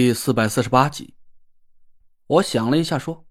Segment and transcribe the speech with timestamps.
[0.00, 1.16] 第四百四十八集，
[2.28, 3.26] 我想了一下，说：“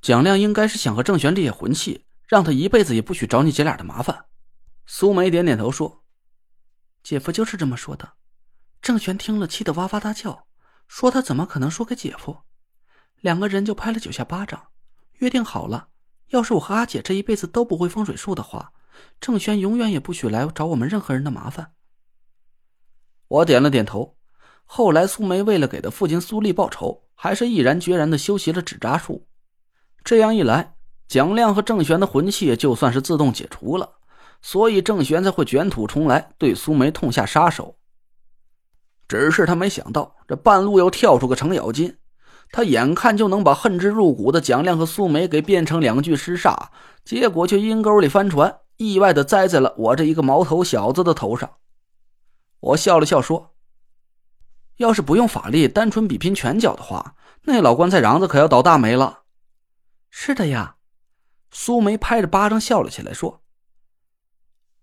[0.00, 4.24] 蒋亮应该是想和郑玄这些魂器，让他一辈子也不许找你姐俩的麻烦。”
[4.88, 6.02] 苏梅点点头说
[7.04, 8.14] ：“姐夫就是这么说的。”
[8.80, 10.46] 郑玄听了，气得哇哇大叫，
[10.88, 12.44] 说：“他怎么可能说给姐夫？”
[13.20, 14.68] 两个人就拍了九下巴掌，
[15.18, 15.88] 约定好了，
[16.28, 18.72] 要是我和阿姐这一辈子都不会风水术的话，
[19.20, 21.74] 郑玄永远也不许来找我们任何人的麻烦。
[23.28, 24.16] 我点了点头。
[24.72, 29.26] 后来，苏梅为了给他父亲苏立报仇，还是毅然决然的修习了纸扎术。
[30.04, 30.76] 这样一来，
[31.08, 33.96] 蒋亮和郑玄的魂器就算是自动解除了，
[34.40, 37.74] 所以郑玄才会卷土重来，对苏梅痛下杀手。
[39.08, 41.96] 只是他没想到，这半路又跳出个程咬金，
[42.52, 46.68] 他眼看就能把恨之入骨的蒋亮和苏梅给变成两具尸煞，
[47.04, 51.50] 结果却阴沟里翻船，意外的栽在了我这一个毛头小子的头上。
[52.60, 53.49] 我笑了笑说。
[54.80, 59.24] 要是不用法力，单纯比拼拳脚的话，那老棺材瓤子可要倒大霉了。
[60.08, 60.76] 是的呀，
[61.50, 63.42] 苏梅拍着巴掌笑了起来，说：“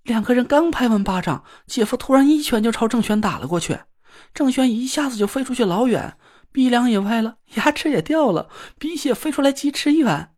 [0.05, 3.79] 两个人刚拍完巴掌，姐夫突然一拳就朝郑轩打了过去，
[4.35, 6.15] 郑轩一下子就飞出去老远，
[6.51, 10.35] 鼻梁也歪了，牙齿也掉了，鼻血飞出来几尺远。”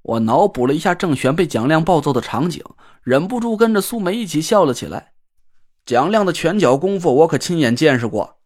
[0.00, 2.64] 我脑补了一下郑玄被蒋亮暴揍的场景，
[3.02, 5.12] 忍不住跟着苏梅一起笑了起来。
[5.86, 8.38] 蒋亮的拳脚功夫，我可亲眼见识过。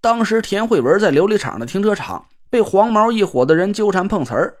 [0.00, 4.56] 当时田慧文在琉璃厂的停车场被黄毛一伙的人纠缠碰瓷儿，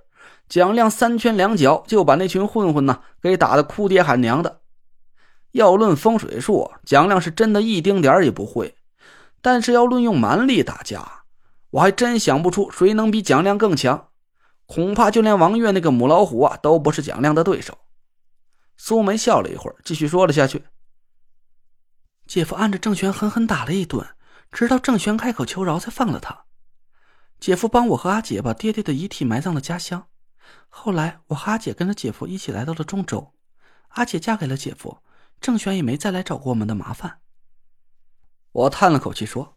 [0.48, 4.60] 蒋亮三拳两脚就把那群混混呢给打得哭爹喊娘的。
[5.50, 8.76] 要论风水术，蒋亮是真的一丁点儿也不会。
[9.42, 11.22] 但是要论用蛮力打架，
[11.70, 14.10] 我还真想不出谁能比蒋亮更强。
[14.66, 17.76] 恐怕就连王月那个母老虎啊，都不是蒋亮的对手。
[18.76, 20.62] 苏梅笑了一会儿，继续说了下去。
[22.28, 24.06] 姐夫按着郑玄狠狠打了一顿，
[24.52, 26.44] 直到郑玄开口求饶，才放了他。
[27.40, 30.08] 姐夫帮我和阿姐把爹爹的遗体埋葬了家乡。
[30.68, 33.32] 后来，我和阿姐跟着姐夫一起来到了中州，
[33.88, 35.02] 阿姐嫁给了姐夫，
[35.40, 37.22] 郑玄也没再来找过我们的麻烦。
[38.52, 39.56] 我叹了口气说：“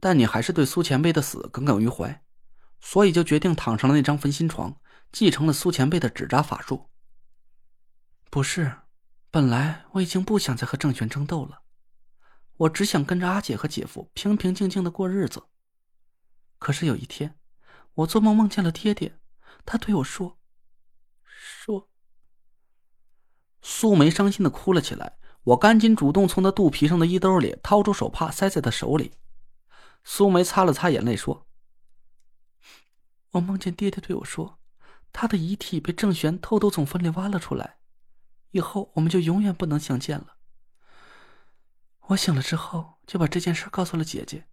[0.00, 2.22] 但你还是对苏前辈的死耿耿于怀，
[2.80, 4.74] 所以就决定躺上了那张分心床，
[5.12, 6.88] 继承了苏前辈的纸扎法术。”
[8.30, 8.72] 不是。
[9.30, 11.62] 本来我已经不想再和郑玄争斗了，
[12.56, 15.44] 我只想跟着阿姐和姐夫平平静静的过日子。
[16.58, 17.38] 可是有一天，
[17.94, 19.20] 我做梦梦见了爹爹，
[19.64, 20.38] 他对我说
[21.22, 21.88] ：“说。”
[23.62, 25.18] 苏梅伤心的哭了起来。
[25.42, 29.14] 我赶紧主动从她肚皮上的衣兜里掏出手帕，塞在她手里。
[30.04, 31.46] 苏梅擦了擦眼泪，说
[33.32, 34.58] ：“我梦见爹爹对我说，
[35.12, 37.78] 他的遗体被郑玄偷偷从坟里挖了出来。”
[38.50, 40.36] 以后我们就永远不能相见了。
[42.08, 44.46] 我醒了之后就把这件事告诉了姐姐，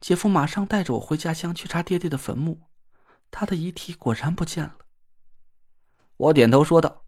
[0.00, 2.62] 姐夫马上带着我回家乡去查爹爹的坟墓，
[3.30, 4.76] 他的遗体果然不见了。
[6.16, 7.04] 我点头说道：“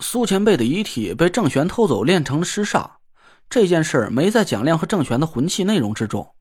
[0.00, 2.96] 苏前辈的遗体被郑玄偷走，炼成了尸煞，
[3.48, 6.34] 这件事没在蒋亮和郑玄的魂器内容之中，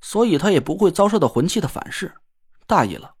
[0.00, 2.14] 所以他也不会遭受到魂器的反噬，
[2.66, 3.16] 大意了。”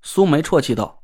[0.00, 1.03] 苏梅啜泣道。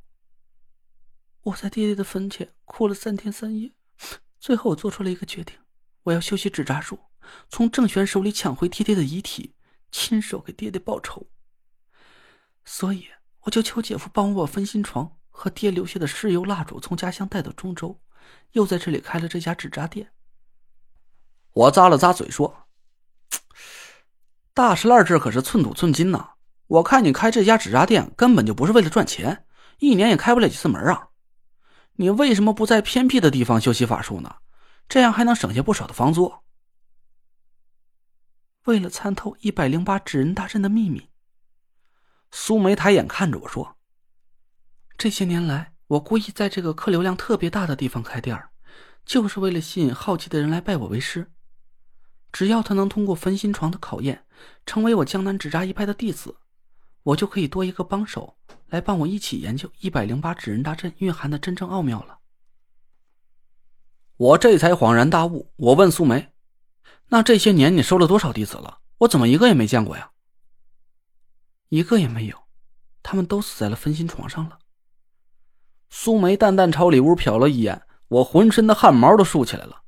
[1.43, 3.73] 我在爹爹的坟前哭了三天三夜，
[4.39, 5.57] 最后我做出了一个决定：
[6.03, 6.99] 我要修习纸扎术，
[7.49, 9.55] 从郑玄手里抢回爹爹的遗体，
[9.91, 11.31] 亲手给爹爹报仇。
[12.65, 13.09] 所以，
[13.41, 17.99] 我就求姐夫帮我把分心床和爹留下的尸油蜡烛从家乡带到中州，
[18.53, 20.13] 又在这里开了这家纸扎店。
[21.53, 22.69] 我咂了咂嘴说
[24.53, 26.35] ：“大石烂这可是寸土寸金呐！
[26.67, 29.47] 我看你开这家纸扎店根本就不是为了赚钱，
[29.79, 31.09] 一年也开不了几次门啊！”
[31.95, 34.37] 你为什么不在偏僻的地方修习法术呢？
[34.89, 36.33] 这样还能省下不少的房租。
[38.65, 41.09] 为了参透一百零八纸人大阵的秘密，
[42.31, 43.77] 苏梅抬眼看着我说
[44.99, 48.41] ：“这些年来，我故意在这个客流量特别大的地方开店
[49.05, 51.33] 就是为了吸引好奇的人来拜我为师。
[52.33, 54.25] 只要他能通过分心床的考验，
[54.67, 56.37] 成为我江南纸扎一派的弟子，
[57.03, 58.37] 我就可以多一个帮手。”
[58.71, 62.21] 来帮我一起研究一百零八纸人大阵蕴含的真正奥妙了。
[64.17, 66.33] 我这才恍然大悟，我问苏梅
[67.11, 68.79] ：“那这些年你收了多少弟子了？
[68.99, 70.13] 我怎么一个也没见过呀？”
[71.69, 72.37] 一个也没有，
[73.03, 74.61] 他们都死在了分心床上了。
[75.89, 79.83] 苏梅淡淡朝里屋瞟了一眼，我浑身的汗毛都竖起来了。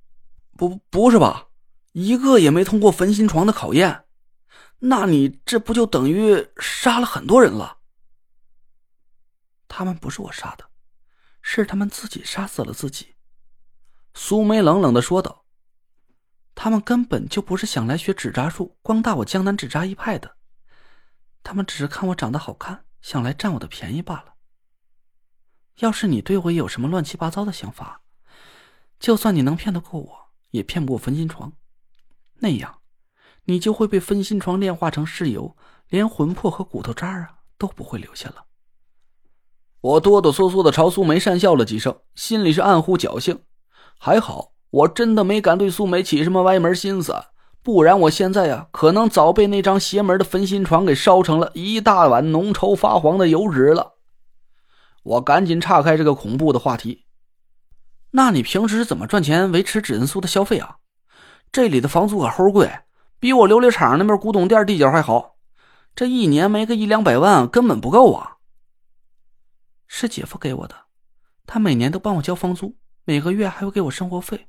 [0.57, 1.47] 不，不是吧？
[1.93, 4.07] 一个也没通过分心床的考验？
[4.85, 7.79] 那你这不就等于杀了很多人了？
[9.69, 10.69] 他们不是我杀的，
[11.41, 13.15] 是他们自己杀死了自己。”
[14.13, 15.45] 苏梅冷冷的说道。
[16.55, 20.37] 他们根本就不是想来学纸扎术、光大我江南纸扎一派的，
[21.43, 24.35] 他们只是看我长得好看，想来占我的便宜罢了。
[25.77, 28.03] 要是你对我有什么乱七八糟的想法，
[29.01, 31.53] 就算你能骗得过我，也骗不过焚心床。
[32.35, 32.82] 那样，
[33.45, 35.57] 你就会被分心床炼化成尸油，
[35.89, 37.29] 连魂魄和骨头渣啊
[37.59, 38.45] 都不会留下了。
[39.81, 43.41] 我哆哆嗦嗦的朝苏梅讪笑了几声，心里是暗呼侥幸，
[43.99, 47.15] 还好我真的没敢对苏梅起什么歪门心思，
[47.63, 53.95] 不然我现在呀可能早被那张邪门的分心床给烧成了一大碗浓稠发黄的油脂了。
[55.03, 57.07] 我赶紧岔开这个恐怖的话题，
[58.13, 60.77] 那你平时怎么赚钱维持纸人苏的消费啊？
[61.51, 62.71] 这里的房租可齁贵，
[63.23, 65.37] 比我琉璃厂那边古董店地角还好，
[65.95, 68.39] 这一年没个一两百万根本不够啊。
[69.87, 70.87] 是姐夫给我的，
[71.47, 74.49] 他每年都帮我交房租，每个月还会给我生活费。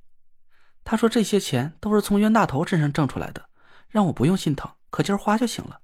[0.84, 3.48] 他说这些钱都是从冤大头身上挣出来的，
[3.90, 5.82] 让我不用心疼，可劲儿花就行了。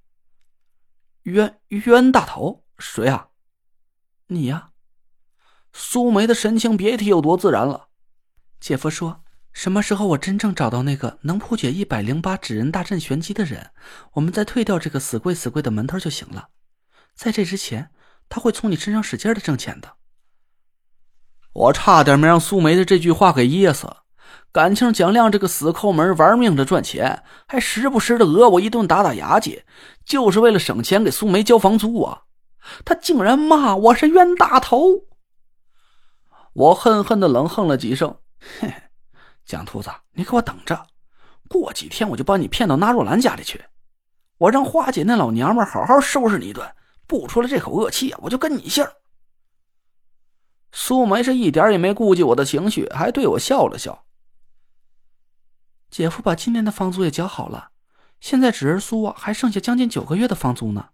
[1.22, 3.28] 冤冤大头谁啊？
[4.26, 4.72] 你呀。
[5.72, 7.90] 苏梅的神情别提有多自然了。
[8.60, 9.24] 姐夫说，
[9.54, 13.72] 什么时候我真正找到那个能破解一百零八纸人大阵玄机的人，
[14.14, 16.50] 我们再退掉这个死贵死贵的门头就行了。
[17.16, 17.92] 在这之前。
[18.32, 19.94] 他会从你身上使劲的挣钱的。
[21.52, 23.88] 我差点没让苏梅的这句话给噎死。
[24.52, 29.64] 感情蒋亮这个死抠门玩命的赚钱，还时不时的讹我一顿打打牙祭，
[30.06, 32.26] 就是为了省钱给苏梅交房租啊！
[32.86, 35.08] 他竟然骂我是冤大头！
[36.54, 38.16] 我恨恨的冷哼了几声，
[38.60, 38.72] 嘿，
[39.50, 40.86] 蒋秃子，你给我等着，
[41.48, 43.66] 过几天我就把你骗到纳若兰家里去，
[44.38, 46.72] 我让花姐那老娘们好好收拾你一顿。
[47.08, 48.86] 不出了这口恶气啊，我就跟你姓。
[50.72, 54.06] 苏梅是一点也没顾及我的情绪，还对我笑了笑。
[55.90, 57.70] 姐夫把今年的房租也交好了，
[58.20, 60.90] 现在纸人苏还剩下将近九个月的房租呢。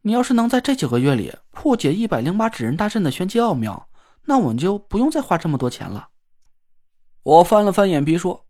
[0.00, 3.88] 你要是能在这九个月里破解一百零八纸人大阵的玄机奥妙，
[4.24, 6.08] 那我们就不用再花这么多钱了。
[7.22, 8.46] 我翻了翻眼皮说：“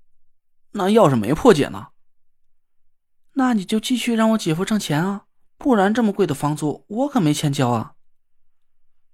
[0.73, 1.89] 那要是没破解呢？
[3.35, 5.25] 那你就继续让我姐夫挣钱啊。”
[5.59, 7.93] 不然这么贵的房租，我可没钱交啊！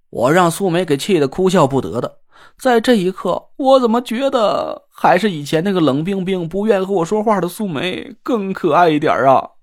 [0.09, 2.21] 我让苏梅给气得哭笑不得的。
[2.57, 9.56] 在这一刻，我怎么觉得还是以前那个冷冰冰、不愿和我说话的苏梅更可爱一点啊？